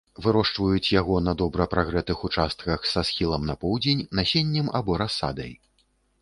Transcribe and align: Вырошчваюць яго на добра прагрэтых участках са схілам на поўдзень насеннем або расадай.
Вырошчваюць 0.25 0.93
яго 1.01 1.17
на 1.27 1.33
добра 1.41 1.67
прагрэтых 1.73 2.23
участках 2.29 2.87
са 2.93 3.03
схілам 3.11 3.45
на 3.51 3.55
поўдзень 3.65 4.03
насеннем 4.21 4.73
або 4.83 4.97
расадай. 5.05 5.53